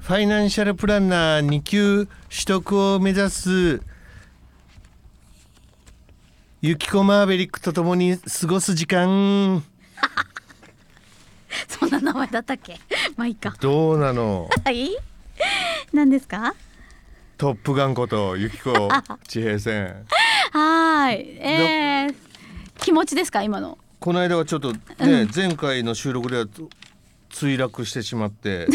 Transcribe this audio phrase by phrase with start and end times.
[0.00, 3.80] ファイナンシャルプランナー2級取得を目指す
[6.60, 9.62] ユキコマーベリックと共に過ごす時間。
[11.68, 12.78] そんな名前だったっけ？
[13.16, 13.54] まあいいか。
[13.60, 14.48] どうなの？
[14.64, 14.96] はい？
[15.92, 16.54] 何ですか？
[17.36, 18.88] トップガンことユキコ
[19.28, 20.06] 地平線。
[20.52, 21.38] はーい。
[21.38, 22.14] えー、
[22.80, 23.42] 気持ちですか？
[23.42, 23.76] 今の。
[24.00, 25.30] この間はちょっとね、うん。
[25.34, 26.46] 前回の収録では
[27.30, 28.68] 墜落してしまって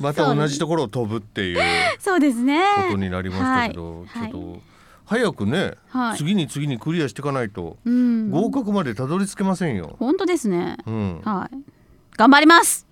[0.00, 1.60] また同じところを飛ぶっていう
[2.00, 2.62] そうですね。
[2.88, 4.30] ことになりましたけど、はい。
[4.32, 4.60] ちょっと
[5.04, 6.16] 早くね、はい。
[6.16, 8.30] 次に次にクリアしていかないとうん。
[8.30, 9.96] 合格までたどり着けませんよ。
[9.98, 10.78] 本当ですね。
[10.86, 11.56] うん、はい。
[12.16, 12.86] 頑張ります。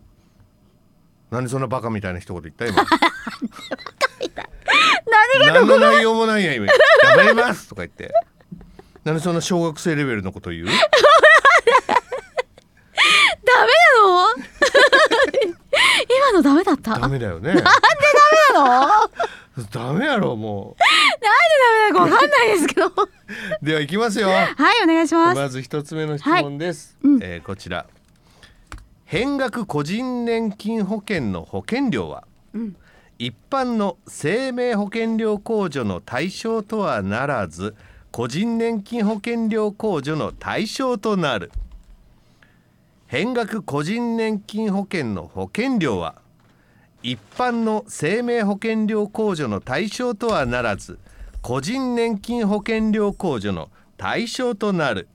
[1.30, 2.84] なんでそんなバカみたいな一言言った今。
[5.40, 6.66] 何何の内容もないや今。
[6.66, 8.12] 頑張りますとか言って。
[9.04, 10.66] なんでそんな小学生レベルのこと言う？
[10.66, 10.72] ダ
[13.64, 13.72] メ
[16.32, 16.42] なの
[16.84, 17.48] 今のダメだったダなんで。
[17.48, 17.62] ダメ
[18.54, 18.88] なの？
[19.72, 20.84] ダメやろもダ
[21.90, 22.90] メなのかわかんないですけどう。
[23.64, 24.28] では行きますよ。
[24.28, 24.48] はい
[24.84, 26.96] お願いしますまず一つ目の質問です。
[27.02, 27.86] はいうんえーこちら。
[29.04, 32.76] 変額個人年金保険の保険料は、うん
[33.20, 37.74] 一般の生命保険料控除の対象とはならず
[38.12, 41.50] 個人年金保険料控除の対象となる
[43.08, 46.14] 変額個人年金保険の保険料は
[47.02, 50.98] 一般の生命保険料控除の対象とはならず
[51.42, 55.08] 個人年金保険料控除の対象となる。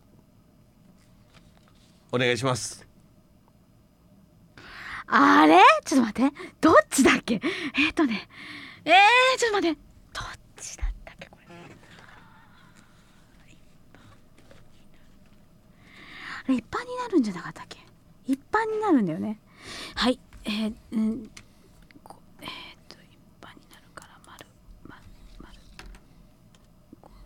[2.11, 2.87] お願いします。
[5.07, 5.59] あれ？
[5.83, 6.35] ちょっと待って。
[6.61, 7.41] どっちだっけ？
[7.75, 8.27] えっ、とね。
[8.85, 9.79] えー、ちょっと待って。
[10.13, 11.45] どっちだったっけこれ？
[16.45, 17.79] あれ一般になるんじゃなかったっけ？
[18.25, 19.39] 一般になるんだよね。
[19.95, 20.19] はい。
[20.45, 21.29] えー、うん
[22.03, 22.47] こえー、
[22.87, 24.45] と一般になるから丸
[24.87, 25.01] 丸
[25.39, 25.53] 丸
[27.01, 27.17] こう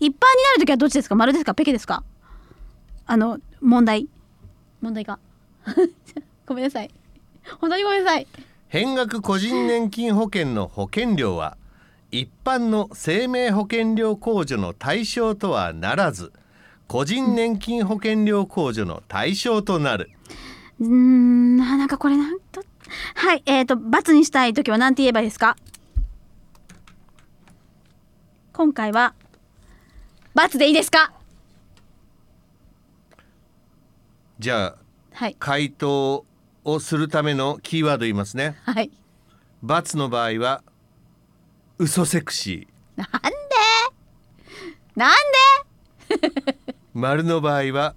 [0.00, 1.14] 一般になるときはどっちですか？
[1.14, 1.54] 丸ですか？
[1.54, 2.02] ペケですか？
[3.06, 4.08] あの問題。
[4.80, 5.18] 問題が。
[6.46, 6.90] ごめんなさい。
[7.60, 8.26] 本当にごめんなさい。
[8.68, 11.56] 変額個人年金保険の保険料は
[12.10, 16.32] 一般の生命保険料控除の対象とはならず
[16.88, 20.10] 個人年金保険料控除の対象となる。
[20.80, 22.62] うーんななんかこれなんと
[23.14, 25.56] はいえーと×にしたい時は何て言えばいいですか？
[28.52, 29.23] 今回は×
[30.58, 31.12] でいいですか？
[34.38, 34.76] じゃあ
[35.12, 35.36] はい。
[35.38, 36.24] 回答
[36.64, 38.56] をするためのキーワード言いますね。
[38.64, 38.90] はい
[39.66, 40.62] ×の場合は
[41.78, 43.00] 嘘セクシー。
[43.00, 43.38] なんで？
[44.96, 45.12] なん
[46.42, 46.64] で？
[46.94, 47.94] 丸の場合は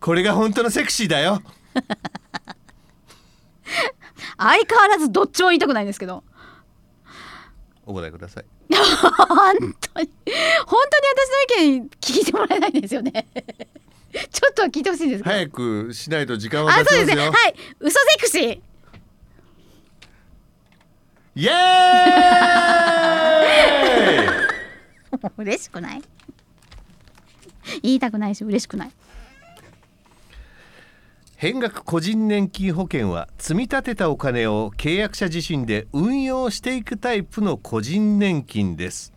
[0.00, 1.42] これが本当のセクシーだよ。
[4.38, 6.22] 相変わらずどっちも言いたくないんですけど。
[7.86, 9.66] お答えください本当に。
[9.66, 10.10] 本当に
[10.66, 13.26] 私の意見聞いてもらえないんですよね。
[14.32, 17.00] ちょっとは聞いてほしいんです早くしないと時間はあ経ちますよ。
[17.00, 17.22] そうですね。
[17.28, 17.54] はい。
[17.80, 18.60] 嘘セクシー。
[21.38, 21.54] イエー
[24.24, 25.26] イ！
[25.44, 26.02] 嬉しくない？
[27.82, 28.90] 言いたくないし嬉しくない
[31.38, 39.12] 変額個人年金保険は積み立てたお金を契約者自身で運用していくタイプの個人年金です。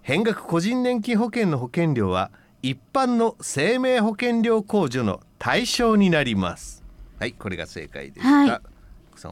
[0.00, 2.30] 変額個人年金保険の保険料は
[2.62, 6.84] 一般の生命保険料控除の対象になります。
[7.18, 8.60] はいこれが正解でした、は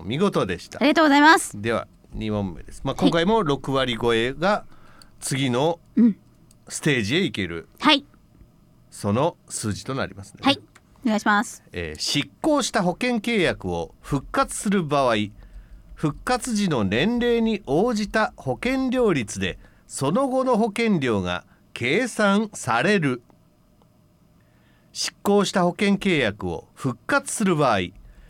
[0.03, 0.05] い。
[0.07, 0.81] 見事でした。
[0.81, 1.63] ありがとうございます。
[1.63, 1.87] では
[2.17, 2.81] 2問目です。
[2.83, 4.65] まあ今回も6割超えが
[5.21, 6.19] 次のうん。
[6.69, 7.69] ステージへ行ける。
[7.79, 8.05] はい。
[8.91, 10.41] その数字となりますね。
[10.43, 10.61] はい
[11.07, 11.63] お願いします。
[11.73, 15.17] えー失効した保険契約を復活する場合
[15.95, 23.23] 復活時の年齢に応じた保険料率でその後の保険料が計算される。
[24.93, 27.89] 失効した保険契約を復活する場合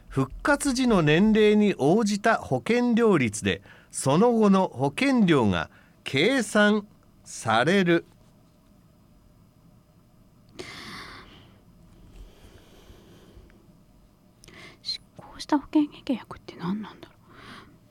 [0.08, 3.62] 復活時の年齢に応じた保険料率で
[3.92, 5.70] その後の保険料が
[6.02, 6.84] 計算
[7.22, 8.04] される
[14.82, 17.18] 執行した保険契約って何なんだろう。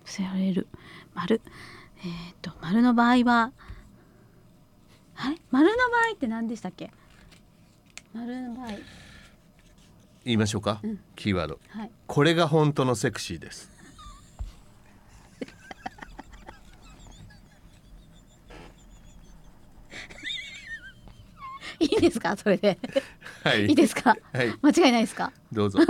[0.03, 0.67] 伏せられる。
[1.13, 1.39] 丸。
[2.03, 3.53] えっ、と丸の場合は
[5.15, 5.37] あれ？
[5.51, 6.91] 丸の場合って何でしたっけ？
[8.13, 8.67] 丸の場合。
[10.25, 10.99] 言いましょうか、うん。
[11.15, 11.59] キーワード。
[11.69, 11.91] はい。
[12.07, 13.71] これが本当のセクシーです。
[21.79, 22.35] いいですか？
[22.35, 22.77] それで。
[23.43, 23.65] はい。
[23.67, 24.15] いいですか？
[24.33, 24.53] はい。
[24.61, 25.31] 間違いないですか？
[25.51, 25.79] どうぞ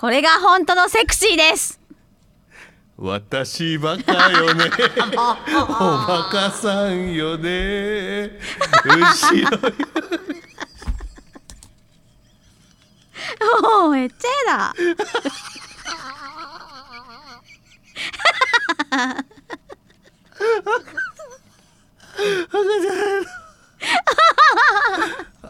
[0.00, 1.78] これが本当のセクシーです。
[2.96, 4.64] 私バカよね。
[5.12, 5.18] お
[5.76, 8.30] バカさんよね。
[8.82, 8.96] 後
[9.34, 9.48] ろよ
[13.84, 14.74] おーめっちゃえだ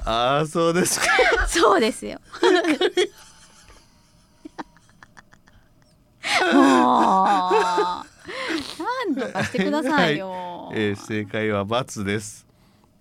[0.05, 1.07] ああそうですか。
[1.47, 2.21] そうですよ
[6.55, 8.07] もう
[8.79, 10.79] 何とかしてくださいよ、はい。
[10.79, 12.47] えー正解は×です、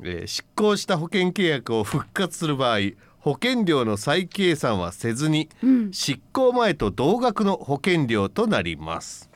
[0.01, 2.79] えー失効した保険契約を復活する場合
[3.19, 5.91] 保険料の再計算はせずに、うん。
[5.91, 9.29] 執行前と同額の保険料となります。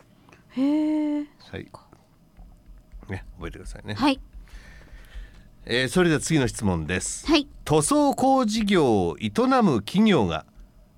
[0.51, 1.67] へえはい。
[3.09, 4.19] ね覚えてくださいね、はい。
[5.65, 7.27] えーそれでは次の質問です。
[7.27, 7.47] はい。
[7.65, 9.31] 塗装工事業を営
[9.61, 10.45] む企業が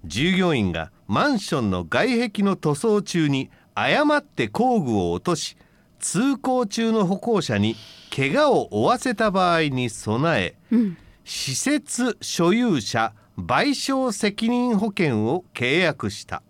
[0.05, 5.57] 従業員がマンションの外壁の塗装中に誤って工具を落とし
[5.99, 7.75] 通行中の歩行者に
[8.15, 10.97] 怪我を負わせた場合に備えうん。
[11.23, 16.43] 施設所有者賠償責任保険を契約した。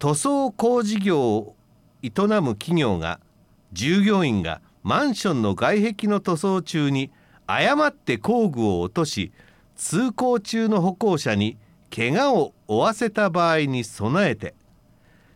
[0.00, 1.56] 塗装工事業を
[2.02, 3.20] 営む企業が
[3.72, 7.12] 従業員がマンションの外壁の塗装中に
[7.46, 9.32] 誤って工具を落とし
[9.76, 11.56] 通行中の歩行者に
[11.94, 14.54] 怪我を負わせた場合に備えて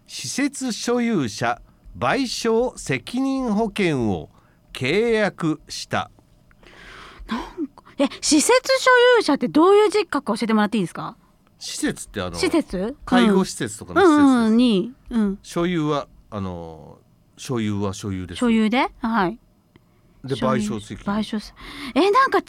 [0.07, 1.61] 施設所有者
[1.99, 4.31] 賠償責任保険を
[4.73, 6.11] 契約した。
[7.99, 11.17] え施設所有者ってどういう字書くか教えてもらっていいですか？
[11.59, 12.95] 施設ってあの施設？
[13.05, 16.99] 介護うん施設とかうの施設です、んうんに、うん、所有はあの
[17.37, 18.39] 所有は所有です。
[18.39, 18.91] 所有で？
[19.01, 19.39] はい。
[20.25, 21.13] で賠償責任。
[21.13, 21.55] 賠償せ
[21.95, 22.45] えなんか違う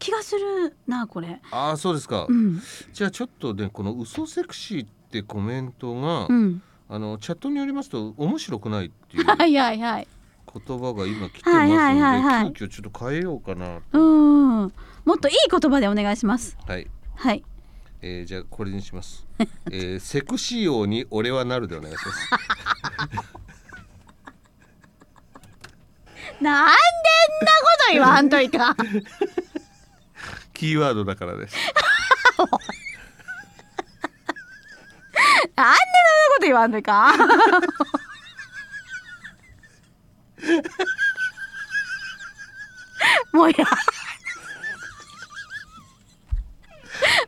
[0.00, 1.40] 気がするなこれ。
[1.52, 2.60] ああそうですか、うん。
[2.92, 6.62] じゃあちょっとねこの嘘セクシーってコメントが、うん。
[6.92, 10.08] あのチャットによりますと面白くないっていう はいはいはい。
[10.52, 12.52] 言葉が今来てますので、はいはいはいはい。
[12.52, 14.72] 急遽ちょっと変えようかなうん。
[15.04, 16.56] もっといい言葉でお願いします。
[16.66, 17.44] はい、はい。
[18.02, 19.26] えー、じゃあこれにします、
[19.70, 22.30] えー、セクシー王に俺はなるでお願いします。
[26.40, 26.74] なんでんなこ
[27.88, 28.76] と言わんといかん
[30.60, 31.56] キーワードだからです。
[35.56, 35.78] なんでそんなこ
[36.38, 37.16] と言わんといか。
[37.16, 37.18] ん
[43.32, 43.56] もうや。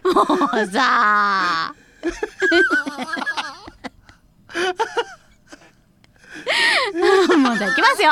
[0.05, 0.11] も
[0.63, 1.75] うさ。
[7.39, 8.11] もうじゃあいきますよ、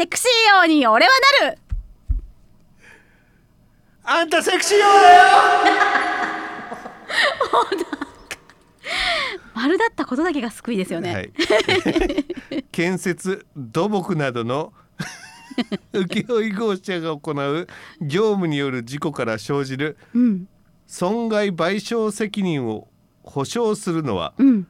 [0.00, 1.12] セクシー王に俺は
[1.42, 1.58] なる。
[4.02, 5.24] あんたセクシー王だよ。
[9.52, 11.30] 丸だったことだけが救いですよね、はい、
[12.72, 14.72] 建設土木などの
[15.92, 17.66] 請負業者が行う
[18.00, 20.48] 業務による事故から生じるうん。
[20.86, 22.88] 損害賠償責任を
[23.22, 24.66] 保証するのはうん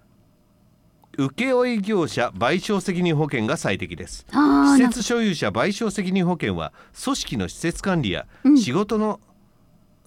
[1.18, 4.26] 請負業者賠償責任保険が最適です。
[4.32, 6.72] 施設所有者賠償責任保険は
[7.02, 8.58] 組織の施設管理やうん。
[8.58, 9.20] 仕事の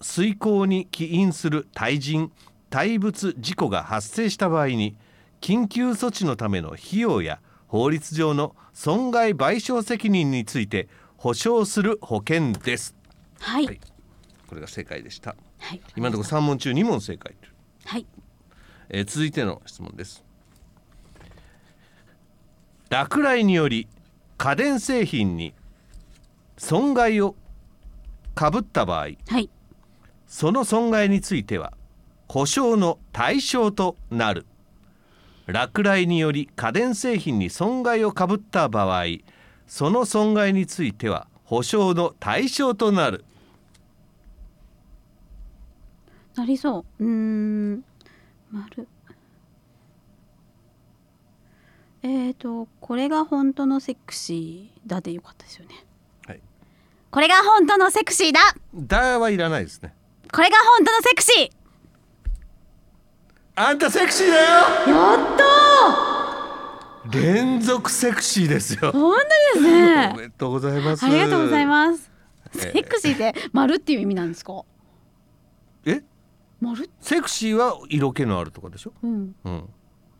[0.00, 2.32] 遂行に起因する対人
[2.70, 4.96] 対物事故が発生した場合に
[5.40, 12.94] 緊急措置のための費用や法律上の損害賠償責任について保証する保険です。
[13.40, 13.66] はい。
[13.66, 13.80] はい。
[14.48, 15.36] これが正解でした。
[15.58, 15.80] はい。
[15.96, 17.34] 今のところ3問中2問正解
[17.84, 18.06] はい。
[18.88, 20.24] えー続いての質問です
[22.90, 23.88] 落雷により
[24.36, 25.54] 家電製品に
[26.56, 27.34] 損害を
[28.34, 29.50] かぶった場合はい。
[30.26, 31.72] その損害については
[32.28, 34.46] 保証の対象となる。
[35.46, 39.04] 落雷により家電製品に損害をかぶった場合
[39.66, 43.24] その損害については保証の対象となる。
[46.34, 47.04] なりそう。
[47.04, 47.08] うー
[47.76, 47.84] ん。
[48.50, 48.88] 丸
[52.06, 55.86] えーとこれが本当のセクシーだでよかったですよね。
[56.26, 56.40] はい。
[57.10, 58.40] これが本当のセクシーだ。
[58.74, 59.94] だはいらないですね。
[60.30, 61.50] これが本当のセクシ
[63.56, 64.44] あんたセクシーだよ！
[64.84, 65.38] ーやっ
[67.08, 68.80] た連続セクシーですよ。
[68.80, 71.06] ー本当ですおねめでとうございます。
[71.06, 72.10] ありがとうございます。
[72.54, 72.72] えー。
[72.74, 74.62] セクシーって丸っていう意味なんですか？
[75.86, 76.02] え？
[76.60, 79.34] 丸セクシーは色気のあるとかでしょ、うん。
[79.44, 79.68] うん、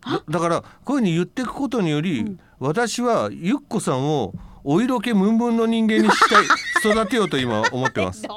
[0.07, 4.33] だだからこういうふうに言っていくことにより、私はゆっこさんを
[4.63, 6.45] お色気ムンムンの人間にしたい
[6.93, 8.23] 育てようと今思ってます。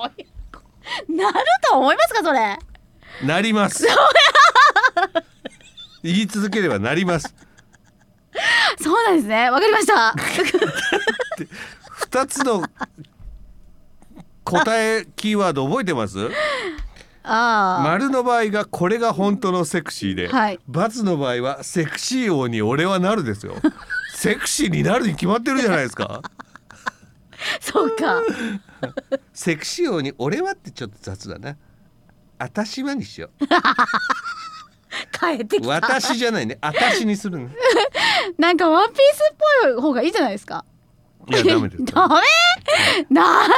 [1.10, 1.36] なる
[1.70, 2.58] と思いますかそれ。
[3.24, 3.86] なります。
[6.04, 7.34] 言い続ければなります。
[8.82, 9.50] そうなんですね。
[9.50, 10.14] わかりました。
[11.92, 12.64] 二つの
[14.44, 16.18] 答えキーワード覚えてます？
[17.28, 23.56] 丸の場合がこれが本当のセクシーで、はい×の場合はセクシー王に俺はなるですよ。
[24.16, 26.22] セクシーになるに決まってるじゃないですか。
[27.60, 28.22] そうか。
[29.34, 31.56] セクシー王に俺はってちょっと雑だな。
[32.40, 33.46] 私はにしよう。
[35.20, 35.68] 変えてきた。
[35.70, 36.58] 私じゃないね。
[36.62, 37.50] 私にするね
[38.38, 40.66] なんかワンピースっぽい方がいいじゃないですか。
[41.30, 41.86] いやダメです。
[41.94, 42.16] ダメ？
[43.10, 43.50] なん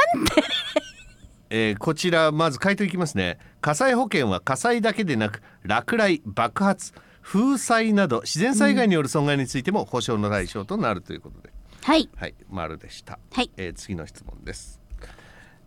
[1.50, 11.50] えーこちらまず回答いきますね火災保険は火災だけでなく落雷爆発風災など自然災害による損害についても保証の対象となるということで、
[11.82, 12.08] はい。
[12.16, 13.50] はい丸でした、はい。
[13.56, 14.80] えー次の質問です。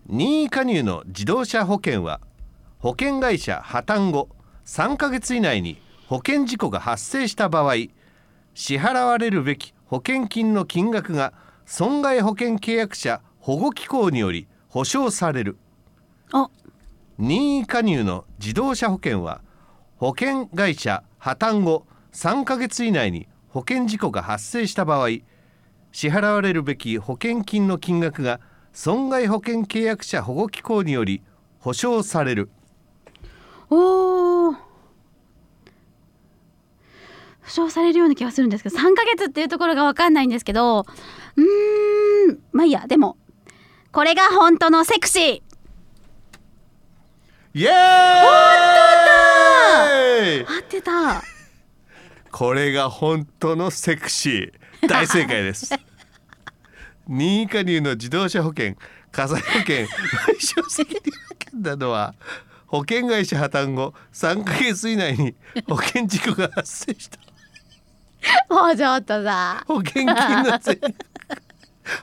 [0.08, 2.20] 任意加入の自動車保険は
[2.80, 4.30] 保険会社破綻後
[4.66, 7.76] 3ヶ月以内に保険事故が発生した場合
[8.54, 11.34] 支払われるべき保険金の金額が
[11.66, 15.58] 損害保険契約者保護機構により保証される。
[16.34, 16.50] あ
[17.18, 19.42] 任意加入の自動車保険は
[19.98, 25.10] 保険会社破綻後3ヶ月以内に保険事故が発生した場合
[25.92, 28.40] 支払われるべき保険金の金額が
[28.74, 31.22] 損害保険契約者保護機構により
[31.60, 32.50] 保証される。
[33.70, 34.56] おー。
[37.44, 40.86] 保証されるような気がするんですけど3ヶ月っていうところが分かんないんですけど
[41.36, 43.18] うーんまあいいやでも
[43.92, 45.53] これが本当のセクシー。
[47.56, 47.72] イエー
[50.42, 50.46] イ！
[50.46, 51.22] 合ってた。
[52.32, 54.88] これが本当のセクシー。
[54.88, 55.72] 大正解です。
[57.08, 58.76] 任意加入の自動車保険
[59.12, 59.86] 火災保険賠
[60.40, 62.16] 償責任保険などは
[62.66, 65.36] 保険会社破綻後3ヶ月以内に
[65.68, 67.20] 保険事故が発生した。
[68.50, 70.60] もうちょっとさ保険金の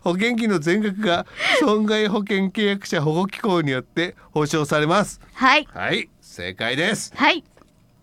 [0.02, 1.26] 保険金の全額が
[1.60, 5.20] 損害保険契約者保護機構によって保証されます。
[5.34, 5.68] はい。
[5.72, 6.08] はい。
[6.20, 7.44] 正解です、はい。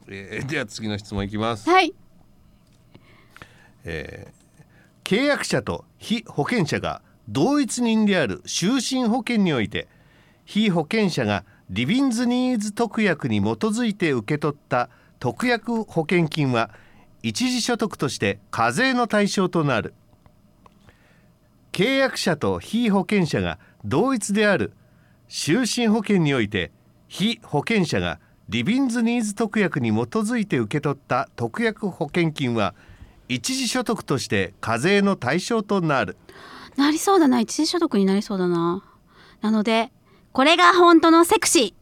[0.08, 1.70] えーでは次の質問いきます。
[1.70, 1.94] はい。
[5.04, 9.88] 契約者と被保険者が同一人である就寝保険において
[10.46, 16.70] 被保険者がリビンズニーズ特約に基づいて受け取った特約保険金は
[17.24, 19.94] 一時所得として課税の対象となる
[21.78, 24.74] 契約者と被保険者が同一である。
[25.30, 26.72] 就寝保険において
[27.08, 28.20] 被保険者が
[28.50, 32.74] リビンズニーズ特約に基づいて受け取った特約保険金は
[33.28, 36.18] 一時所得として課税の対象となる。
[36.78, 37.42] なりそうだな。
[37.42, 38.84] 一時所得になりそうだな。
[39.42, 39.92] なので
[40.32, 41.76] これが本当のセクシ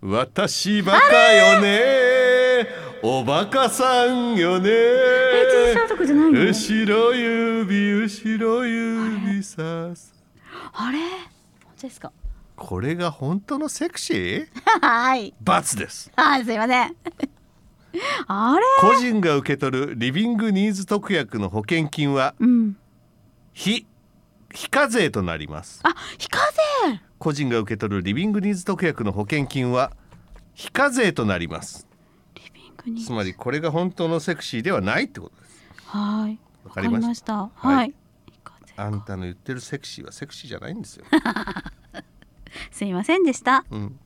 [0.00, 1.99] 私バカよね
[3.02, 4.70] おバカさんよね。
[6.32, 10.12] 後ろ指後ろ指さす。
[10.74, 10.98] あれ？
[10.98, 11.08] 本
[11.76, 12.12] 当ですか？
[12.56, 14.46] これが本当のセクシー？
[14.82, 15.32] はい。
[15.40, 16.12] 罰です。
[16.14, 16.94] あすいません。
[18.26, 18.64] あれ？
[18.80, 22.76] 個人が受け取るリビングニーズ特約の保険金はうん。
[23.54, 23.86] 非
[24.52, 25.80] 非課税となります。
[25.84, 26.38] あ非課
[26.86, 27.00] 税！
[27.18, 29.92] 個人が受け取るリビングニーズ特約の保険金は
[30.52, 31.86] 非課税となります
[33.04, 35.64] つまりこれが本当のセクシーではないってことです。
[35.86, 36.38] はい。
[36.64, 37.34] わかりました。
[37.34, 37.94] ははい。
[38.76, 41.04] あんたの言ってるセクシーはセクシーじゃないんですよ。
[42.72, 43.64] すいませんでした。
[43.70, 43.98] うん。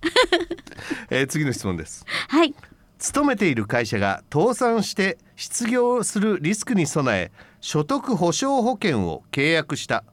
[1.10, 2.04] えー次の質問です。
[2.28, 2.54] はい。
[2.98, 10.04] 勤めている会社が倒産して失業するリスクに備え所得保証保険を契約した。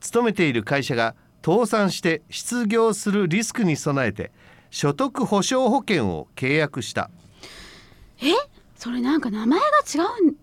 [0.00, 1.14] 勤めている会社が
[1.44, 4.32] 倒産して失業するリスクに備えて
[4.70, 7.10] 所得保障保険を契約した。
[8.22, 8.32] え？
[8.76, 10.36] それなんか名前が違うん？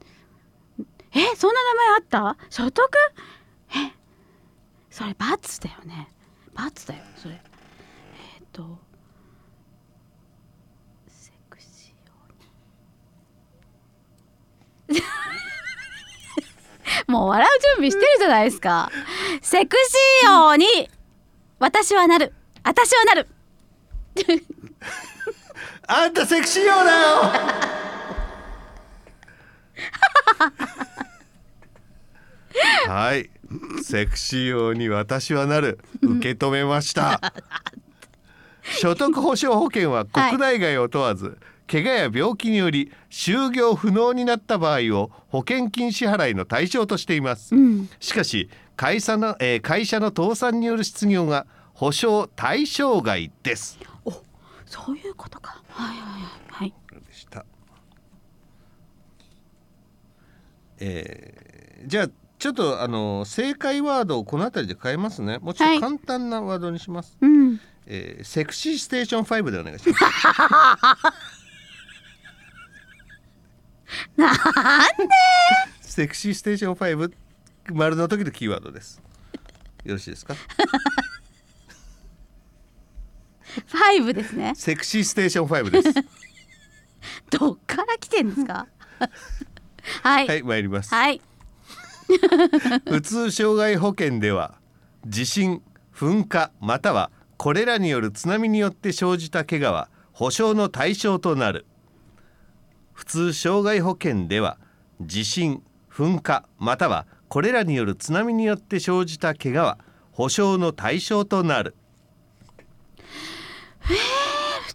[1.13, 1.35] え？
[1.35, 2.37] そんな名前あった？
[2.49, 2.87] 所得？
[3.75, 3.93] え？
[4.89, 6.07] それバツだよね。
[6.53, 7.35] バツだよそれ。
[7.35, 7.37] え
[8.39, 8.77] っ、と
[11.07, 12.11] セクシー
[17.00, 18.89] 王もう笑う準備してるじゃないですか。
[19.43, 20.89] セクシー王に
[21.59, 22.33] 私はなる。
[22.63, 23.27] 私はなる。
[25.87, 27.21] あんたセクシーよだよ。
[32.87, 33.29] はい。
[33.83, 35.79] セクシー王に私はなる。
[36.01, 37.33] 受け止めました。
[38.63, 41.37] 所得保障保険は国内外を問わず、
[41.71, 54.11] 怪我や病気により就業不能になった場合を保険金支払いの対象としていますうんしかし会社の、えー会社の倒産による失業が保証対象外ですお
[54.65, 56.73] そういうことかはいはいはいはい
[57.07, 57.45] でした。
[60.79, 65.37] えーじゃあちょっとあの正解ワードをこの辺りで変えますね。
[65.39, 67.17] もうちょっはいと簡単なワードにします。
[67.21, 70.01] うんえーセクシーステーション5でお願いします。
[74.17, 74.35] なん
[75.81, 77.13] セクシーステーション5
[77.73, 79.01] 丸の時のキーワードです。
[79.83, 80.35] よろしいですか？
[83.43, 85.93] ファイブですねセクシーステーション5です。
[87.37, 88.67] どっから来てんですか？
[90.03, 90.93] はいはい、参ります。
[90.93, 91.21] はい
[92.89, 94.55] 普通障害保険では
[95.07, 95.61] 地震
[95.95, 101.65] 噴火またはこれらによる津波によって生じた怪我は保証の対象となる
[103.01, 104.59] 普通障害保険では
[105.01, 109.79] 地震噴火またはこれらによる津波によって生じた怪我は
[110.11, 111.75] 保証の対象となる。
[113.79, 113.95] 普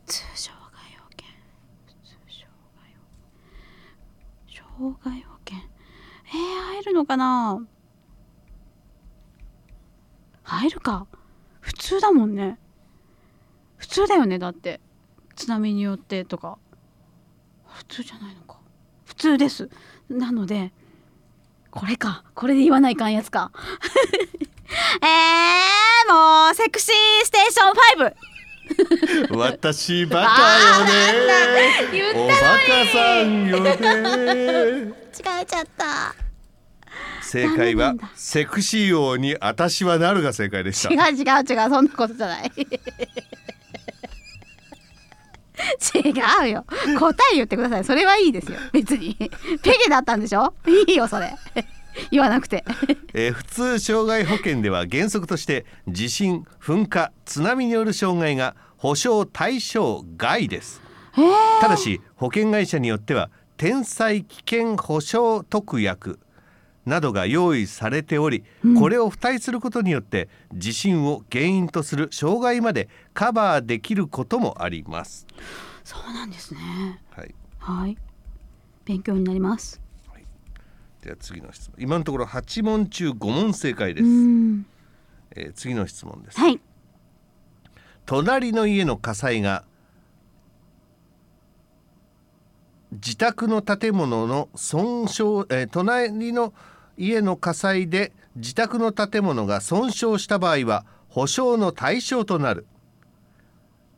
[0.01, 1.29] 通障害保険。
[1.87, 3.07] 普通障害保
[4.51, 4.59] 険。
[4.75, 5.59] 障害保険。
[6.27, 7.65] えー、入るのかな？
[10.43, 11.07] 入るか。
[11.61, 12.59] 普通だもんね。
[13.77, 14.81] 普通だよねだって。
[15.37, 16.59] 津波によってとか。
[17.77, 18.59] 普通じゃないのか。
[19.05, 19.69] 普通です。
[20.09, 20.73] なので
[21.71, 22.25] これか。
[22.35, 23.53] これで言わないかんやつか。
[25.03, 28.15] えー、もうセクシーステーション5
[29.37, 32.13] 私バカよね。
[32.15, 33.71] おバカさんよね。
[35.17, 36.15] 違えちゃった
[37.23, 40.93] 正解はセクシー王に私はなるが正解でした。
[40.93, 42.53] 違う違う違うそんなことじゃない
[45.95, 46.13] 違
[46.45, 46.65] うよ。
[46.99, 47.85] 答え言ってください。
[47.85, 48.59] それはいいですよ。
[48.73, 49.15] 別に。
[49.17, 49.31] ペ
[49.73, 50.55] ケだったんでしょ？
[50.67, 51.35] いいよそれ。
[52.11, 52.65] 言わなくて。
[53.15, 60.83] えー普通障害保険では原則として地震噴火津波による障害が保証対象外です。
[61.17, 66.21] えー、ただし保険会社によっては天災危険保障特約
[66.87, 68.45] などが用意されており、
[68.79, 75.27] これを付帯することによって地震を原因とする障害までカバーできることもあります。
[75.85, 77.03] そうなんですね。
[77.11, 77.99] はい、はい。
[78.85, 79.81] 勉強になります。
[81.03, 81.75] では次の質問。
[81.79, 84.67] 今のところ8問中5問正解でうす、ん。
[85.37, 86.61] えー次の質問です、はい。
[88.07, 89.65] 隣の家の火災が
[92.93, 96.53] 自宅の建物の損傷、えー隣の
[96.97, 102.67] 家の火災で自宅の建物が損傷した場合は保証の対象となる。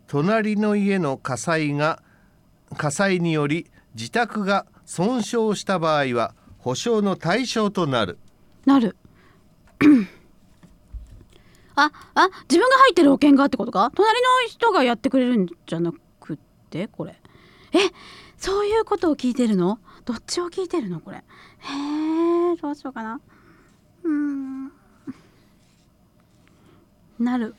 [0.07, 2.03] 隣の家の火災が
[2.77, 8.19] 火災により自宅が損傷した場合は保証の対象となる。
[8.65, 8.97] なる。
[11.77, 13.93] ああ自分が入ってる保険がってことか？
[13.95, 16.39] 隣の人がやってくれるんじゃなくっ
[16.71, 17.21] てこれ。
[17.73, 17.79] え
[18.37, 19.79] そういうことを聞いてるの？
[20.09, 21.01] どっちを聞いてるの？
[21.01, 21.19] これ。
[21.19, 23.21] へえどうしようかな。
[24.05, 24.73] うーん。
[27.19, 27.55] なる。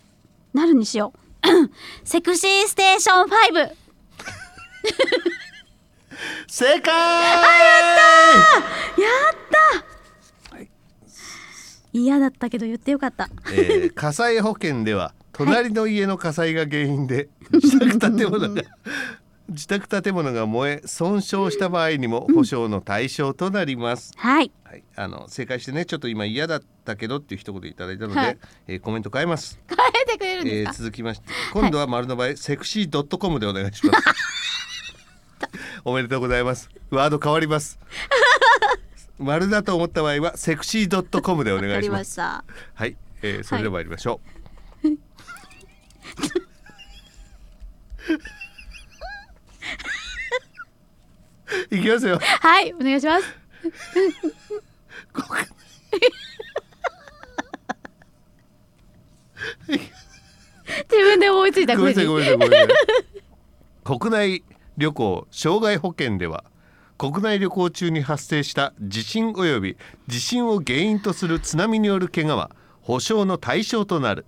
[0.51, 1.47] なるにしよう。
[2.03, 3.71] セクシーステーション5
[6.47, 6.93] 正解！
[11.93, 13.29] 嫌だったけど言ってよかった。
[13.51, 18.63] えー火災保険では隣の家の火災が原因で自宅建物が
[19.49, 24.13] 自宅建物が燃え損傷した場合にも保証の対象となります。
[24.15, 29.59] はいはい、あの正解してねちょっと今嫌だったけどっていう一言いただいたので、はいえーコメント変えます。
[29.67, 34.03] 変えてくれるんえーですか、続きまして今度は丸の場合、セクシードットコムでお願いします。
[35.85, 36.69] おめでとうございます。
[36.91, 37.79] ワード変わります。
[39.17, 41.99] 丸だと思った場合はセクシードットコムでお願いしま。
[41.99, 44.21] ますしたはい、えー、それでは参りましょ
[44.83, 44.87] う。
[44.87, 44.97] い
[51.77, 52.19] きますよ。
[52.19, 53.25] はいお願いします
[59.69, 62.81] 自分で思いついたごめんなさい、ご声めんなさい、ごめんなさ
[63.93, 63.97] い。
[63.99, 64.43] 国内
[64.77, 66.43] 旅行障害保険では。
[66.99, 69.77] 国内旅行中に発生した地震及び
[70.07, 72.51] 地震を原因とする津波による怪我は
[72.81, 74.25] 保証の対象となる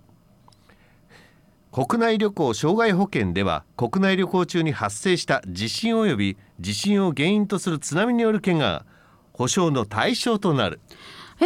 [1.72, 8.84] 国内旅行障害保険では国内旅行中に発生した地震及び地震を原因とする津波による怪我が
[9.32, 10.80] 保証の対象となる。
[11.40, 11.44] え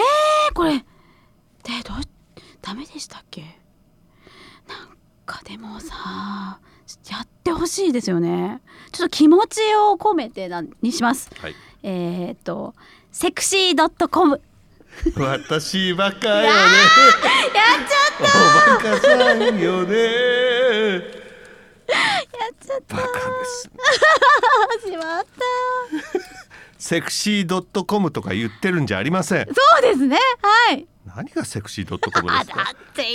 [0.50, 0.84] ー、これで
[1.84, 1.96] どう
[2.60, 3.42] ダメでしたっけ？
[4.66, 6.58] なんかでもさ
[7.08, 8.60] やってほしいですよね。
[8.90, 11.30] ちょっと気持ちを込めてなにします。
[11.38, 11.54] はい。
[11.84, 12.74] えー、っと
[13.12, 14.42] セクシードットコム
[15.16, 16.48] 私バカよね。
[16.48, 16.56] やっ
[17.88, 18.26] ちゃっ
[18.80, 19.96] おバカさんよね。
[19.96, 21.02] やっ
[22.64, 23.70] ちゃったバカです。
[24.90, 25.30] しまった。
[26.78, 29.46] セクシードットコムとか言ってるんじゃありません。
[29.46, 30.18] そうですね。
[30.42, 30.86] はい。
[31.06, 32.74] 何がセクシードットコムであすか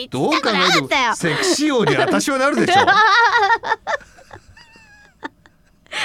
[0.10, 2.82] どう考えてもセクシー王に私はなるでしょ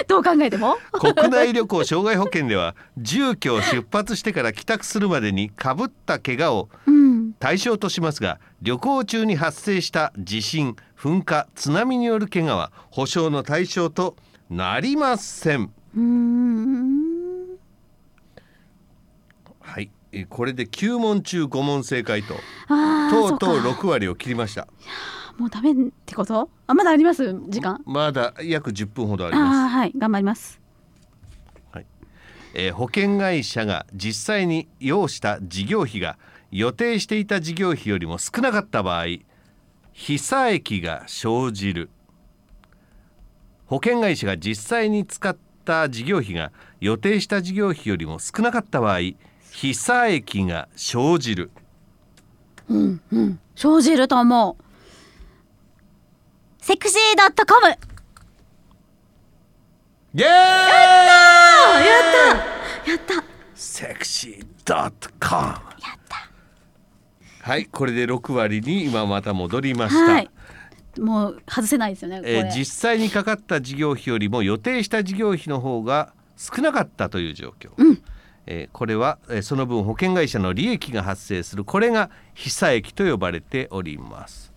[0.08, 0.76] どう考えても？
[0.92, 7.32] 国内旅行障害保険では住居を出発してから帰宅するまでにかぶった怪我をうん。
[7.38, 14.16] 対象としますが旅行中に発生した地震噴火津波による怪我は保証の対象と
[14.48, 15.70] なりません。
[19.60, 19.90] はい。
[20.12, 22.34] えーこれで9問中5問正解と。
[23.10, 23.80] とうとうそか。
[23.82, 24.66] 6割を切りました
[25.38, 25.74] もうダメっ
[26.06, 26.48] てこと？
[26.66, 27.34] あまだあります？
[27.48, 27.80] 時間？
[27.84, 30.52] まだ約10分ほどありあまあーはい頑張ります。
[30.52, 30.60] す、
[32.54, 36.18] えー保険会社が実際に要した事業費が
[36.50, 39.06] 予定していた事業費よりも少なかった場合
[39.92, 41.90] 被差益が生じる。
[43.66, 48.98] 保険会社が実際に使った事業費が予定した事業費よりも少なかった場合
[49.50, 51.50] 被差益が生じる。
[53.56, 54.62] 生じると思う
[56.66, 57.68] セクシードットコム。
[60.14, 60.28] イエー
[62.84, 62.90] イ！
[62.90, 63.22] やった
[63.54, 65.42] セクシードットコム。
[65.42, 65.60] やっ
[66.08, 66.28] た
[67.48, 70.30] はいこれで6割に今また戻りました、はい。
[70.98, 77.70] もう外せないですよねこれ、えー実際にかかった事業費よりも予定した事業費の方が少なかったという状況、
[78.46, 81.64] えーこれは、えーその分保険会社の利益が発生する。
[81.64, 84.52] これが被差益と呼ばれております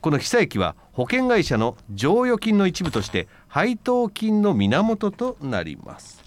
[0.00, 6.22] この被差益は保険会社の剰余金の一部として配当金の源となります。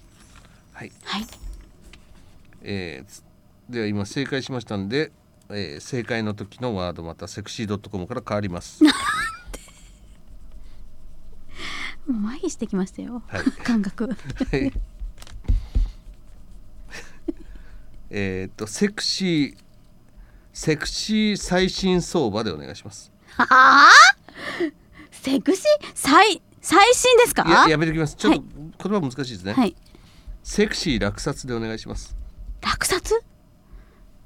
[0.72, 1.26] はい、はい。
[2.62, 3.24] えーつ
[3.70, 5.12] では今正解しましたんで、
[5.48, 8.82] えー正解の時のワードまたセクシードットコムから変わります。
[8.84, 8.90] も
[12.08, 13.42] う麻痺してきましたよ、はい。
[13.64, 14.08] 感覚。
[14.08, 14.14] は
[14.56, 14.72] い。
[18.10, 19.56] えっとセクシー
[20.52, 23.11] セクシー最新相場でお願いします。
[23.36, 23.90] はあ？
[25.10, 25.90] セクシー？
[25.94, 27.44] 最最新ですか？
[27.46, 28.16] いややめておきます。
[28.16, 28.48] ちょっとはい
[28.82, 29.52] 言葉難しいですね。
[29.52, 29.74] はい
[30.42, 32.16] セクシー落札でお願いします。
[32.62, 33.22] 落札？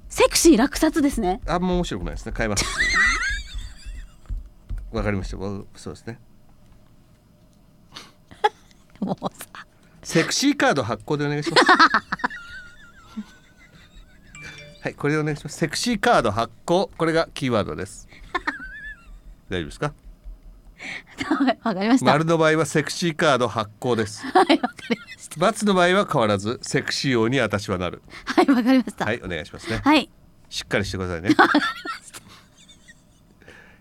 [0.09, 2.33] セクシー落札ですねあんま面白くないですね。
[2.37, 2.65] 変えます。
[4.93, 5.37] わかりました。
[5.37, 6.19] わそうですね。
[9.01, 9.47] もうさ
[10.03, 11.65] セクシーカード発行でお願いします。
[14.81, 15.59] はい、これでお願いします。
[15.59, 18.07] セクシーカード発行、これがキーワードです。
[19.49, 19.95] 大丈夫ですか？
[21.25, 24.25] は いわかりました、丸の場合はセクシーカード発行です。
[24.29, 28.03] はいわかりました×の場合は変わらずセクシー王に私はなる。
[28.25, 29.81] はいわかりましたはい、お願いしますね。
[29.83, 30.11] はい
[30.49, 31.31] しっかりしてくださいね。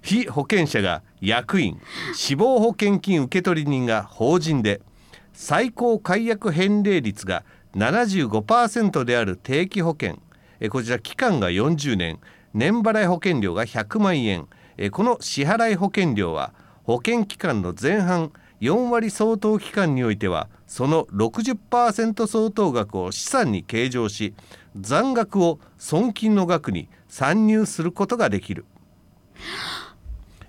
[0.01, 1.80] 被保険者が役員、
[2.13, 4.82] 死亡保険金受取人が法人で
[5.34, 7.43] 最高解約返礼率が
[7.75, 10.19] 75%である定期保険、
[10.60, 12.19] えこちら期間が40年、
[12.54, 14.47] 年払い保険料が100万円、
[14.78, 24.34] えこの支払い保険料は保険期間の前半4割相当期間においてはその60%相当額を資産に計上し
[24.80, 28.66] 残額を損金の額に算入することができる。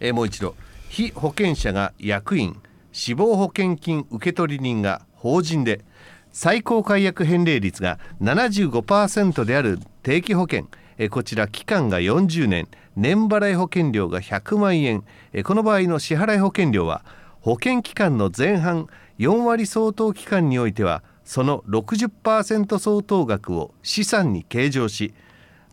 [0.01, 0.55] えもう一度
[0.89, 2.61] 被保険者が役員
[2.93, 5.85] 死亡保険金受取人が法人で
[6.33, 15.04] 最高解約返礼率が75%である定期保険えこちら期間が40年年払い保険料が100万円。
[15.44, 17.04] この場合の支払い保険料は
[17.40, 25.14] 保険期間の前半4割相当期間においてはその60%相当額を資産に計上し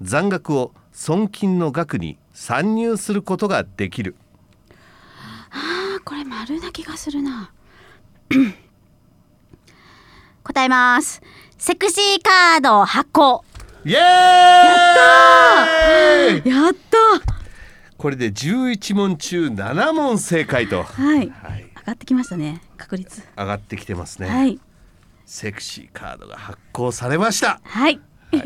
[0.02, 4.16] 残額を損金の額に算入することができる。
[5.52, 7.52] あーこれ丸な気がするな。
[10.44, 11.22] 答えます。
[11.58, 13.46] セクシーカード発行。
[13.86, 14.00] イエー
[16.48, 16.50] イ！
[16.50, 16.98] やった
[17.98, 21.18] これで11問中7問正解と、はい。
[21.18, 22.62] はい、上がってきましたね。
[22.78, 23.22] 確率。
[23.38, 24.58] 上がってきてますね、はい。
[25.26, 27.60] セクシーカードが発行されました。
[27.64, 28.00] はい。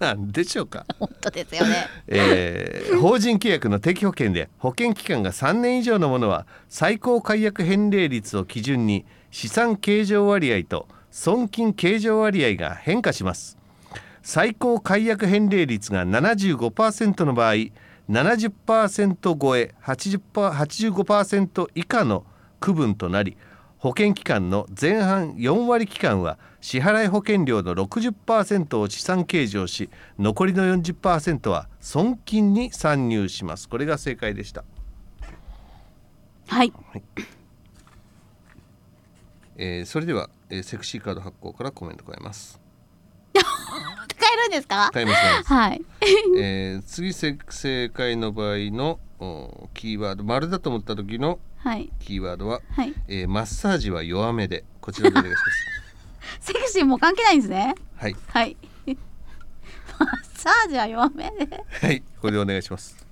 [0.00, 0.84] なんでしょうか。
[0.98, 1.86] 本当ですよね。
[2.08, 13.56] えー法人契約の定期保険で保険期間が3年以上のものは最高解約返礼率を基準に資産計上割合と損金計上割合が変化します。
[14.22, 17.54] 最高解約返礼率が75%の場合
[18.10, 20.20] 70%超え80%
[20.92, 22.26] 85%以下の
[22.60, 23.38] 区分となり
[23.78, 33.70] 保険期間の前半4割期間は支払い保険料の60%を資産計上し残りの40%は損金に算入します。
[33.70, 34.64] これが正解でした、
[36.48, 36.74] はい
[39.58, 42.60] えーそれでは、えーセクシーカード発行からコメント変えます。
[43.34, 44.90] 変えるんですか？
[44.92, 45.82] 変えますはい。
[46.38, 51.90] えー次せ正解の場合のおキーワード丸だと思った時のはい。
[52.00, 52.94] キーワードは、はい。
[53.08, 55.38] えーマッサージは弱めでこちらでお願いし
[56.40, 57.74] セクシーもう関係ないんですね。
[57.94, 58.16] ますはい。
[58.28, 58.56] はい。
[59.98, 61.64] マッサージは弱めで。
[61.80, 62.02] はい。
[62.20, 63.05] これでお願いします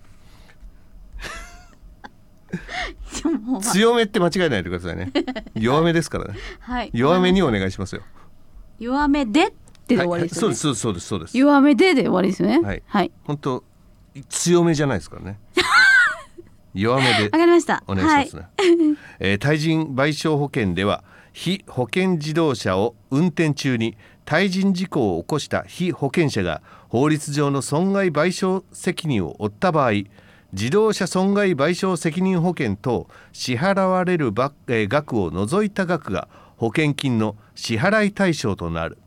[3.63, 5.13] 強めって間違えないでくださいね。
[5.55, 6.35] 弱めですからね。
[6.61, 6.91] はい。
[6.93, 8.03] 弱めにお願いしますよ。
[8.79, 11.39] 弱めでってで終わはい、りですよね、そうですそうですそうですそうです。
[11.39, 12.61] 弱めでで終わりですよね。
[12.61, 12.83] はい。
[12.87, 13.13] はい。
[13.25, 13.65] 本当
[14.29, 15.39] 強めじゃないですからね。
[16.75, 17.83] 弱めでわかりました。
[17.87, 29.93] お願いしますね、えー対人賠償保険では非保険自動車を運転中に対人事故を起こした非保険者が法律上の損害賠償責任を負った場合
[30.55, 38.99] 自動車損害賠償責任保険等支払われる、額を除いた額が保険金の支払い対象となる。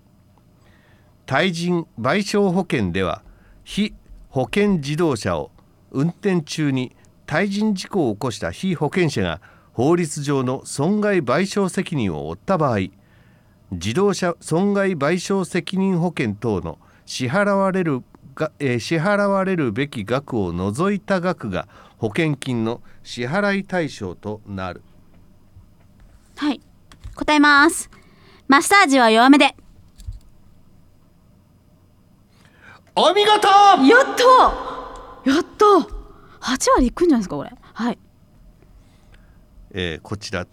[1.25, 3.23] 対人賠償保険では
[3.63, 3.93] 非
[4.29, 5.51] 保険自動車を
[5.91, 12.87] 運転中に対人事故を起こした被保険者が法律上の損害賠償責任を負った場合
[13.71, 18.03] 自動車損害賠償責任保険等の支払われる
[18.37, 24.83] が、えー支払われるべき額を除いた額が保険金の支払い対象となる。
[26.37, 26.61] はい。
[27.15, 27.89] 答えます。
[28.47, 29.55] マッサージは弱めで。
[32.95, 33.27] お見事！
[33.27, 35.31] やった！
[35.31, 35.65] やった！
[36.39, 37.51] 八割いくんじゃないですかこれ。
[37.73, 37.97] はい。
[39.71, 40.45] えーこちら。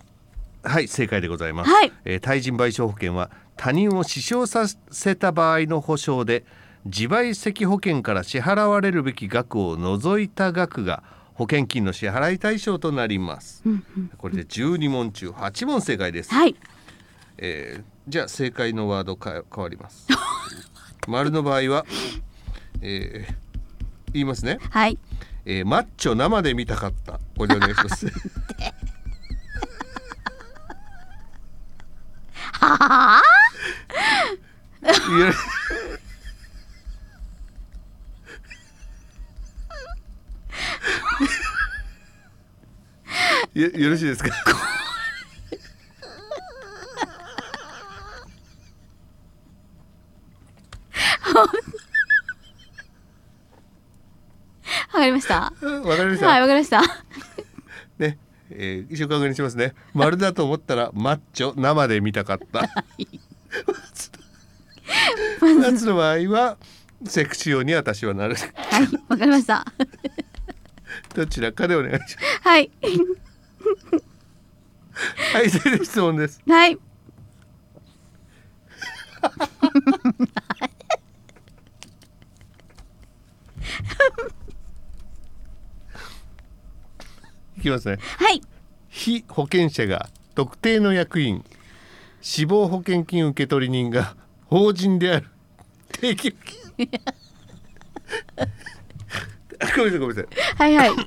[0.63, 1.93] はい正解でございます、はい。
[2.07, 6.45] えー対人賠償保険は他人を死傷させた場合の保証で
[6.85, 11.03] 自賠責保険から支払われるべき額を除いた額が
[11.35, 13.65] 保険金の支払い対象となります、
[14.19, 16.55] これで12問中8問正解です、はい。
[17.39, 20.07] えーじゃあ正解のワードか変わります。
[21.09, 21.87] 丸の場合は、
[22.83, 23.35] えー
[24.13, 24.99] 言いますね、はい。
[25.47, 27.19] えーマッチョ生で見たかった。
[27.37, 28.07] これでお願いします。
[32.61, 33.23] はあ
[34.83, 35.33] いや
[43.55, 44.31] よよろしいですか？
[54.93, 55.35] わかりました？
[55.41, 56.83] わかりました、はいわかりました。
[57.99, 58.19] ね、
[58.51, 59.75] えー、一応確認しますね。
[59.93, 62.69] 丸だと思ったらマッチョ生で見たかった。
[65.41, 66.57] 夏の場合は
[67.05, 68.35] セクシー用に私はなる。
[68.35, 69.65] はいわかりました
[71.15, 72.17] どちらかでお願いします。
[72.43, 72.71] はい。
[75.33, 76.41] はいそれで質問です。
[76.47, 76.73] はい。
[87.57, 87.99] いきますね。
[88.19, 88.43] はい。
[88.89, 91.45] 被保険者が特定の役員
[92.21, 95.29] 死亡保険金受取人が法人である。
[95.93, 96.35] 定期
[99.77, 100.91] ごめんなさいごめんなさはいはい。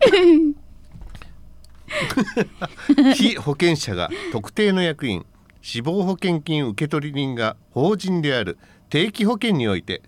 [2.98, 5.26] い被保険者が特定の役員
[5.62, 8.58] 死亡保険金受取人が法人である
[8.90, 10.02] 定期保険において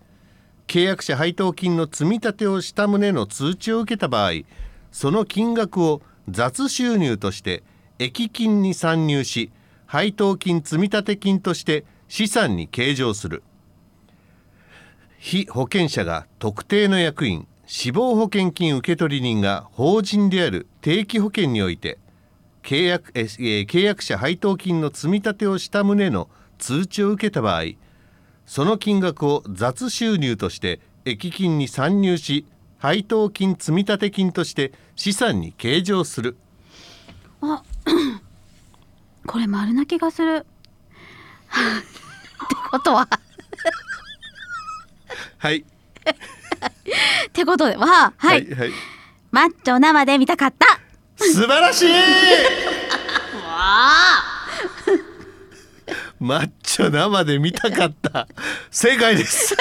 [0.68, 4.32] 契約者配当金の積み立てをした旨の通知を受けた場合
[4.92, 7.64] その金額を雑収入として
[7.98, 9.52] 益金に算入し
[9.86, 13.44] 配当金積立金として資産に計上する。
[15.20, 22.00] 被保険者が特定の役員死亡保険金受取人が法人である定期保険において
[22.64, 27.74] 契約ええー契約者配当金の積み立てをした旨の通知を受けた場合
[28.48, 32.48] その金額を雑収入として益金に算入し
[32.80, 36.38] 配当金積立金として資産に計上する。
[37.42, 37.62] あ
[39.28, 40.38] これ丸な気がする。
[41.54, 43.08] ってことは。
[45.38, 45.64] はい
[47.28, 48.72] ってことは、はい、はいはい、
[49.32, 50.80] マッチョ生で見たかった。
[51.18, 51.90] 素晴らしい。
[56.20, 58.28] マッチョ生で見たかった。
[58.72, 59.56] 正解です。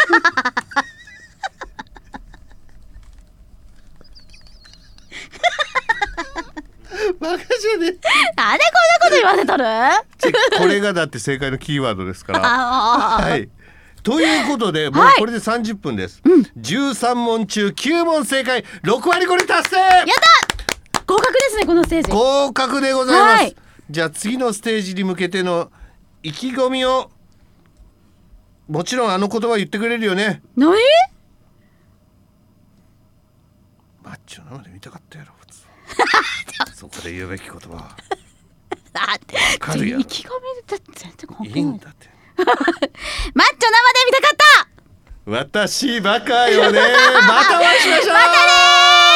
[7.20, 8.56] バカじゃねなんでこんな
[9.00, 9.64] こと言わせとる？
[10.58, 13.48] これがだって正解のキーワードですからはい
[14.02, 16.22] ということでもうはいこれで30分です、
[16.56, 18.64] 13問中9問正解。
[18.82, 19.76] 6割これ達成。
[19.76, 20.06] やっ
[20.92, 21.02] た。
[21.06, 22.10] 合格ですねこのステージ。
[22.12, 23.56] 合格でございます、はい。
[23.90, 25.70] じゃあ次のステージに向けての
[26.22, 27.10] 意気込みを
[28.68, 30.42] もちろんあの言葉言ってくれるよね。
[30.56, 30.76] 何？
[34.02, 35.32] マッチョ生で見たかったやろ
[36.74, 37.96] そこで言うべき言葉は。
[38.92, 42.08] だって意気込みだって全然関い係ないいんだって
[42.38, 44.68] マッチョ生で見たかった。
[45.26, 46.80] 私バカよね
[47.26, 48.14] またお会いしましょう。
[48.14, 49.07] またね